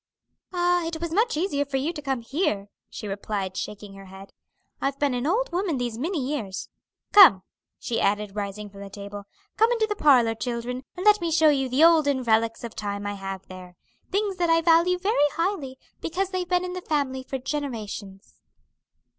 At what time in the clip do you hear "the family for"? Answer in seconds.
16.73-17.37